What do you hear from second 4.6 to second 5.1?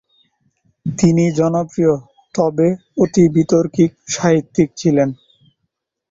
ছিলেন।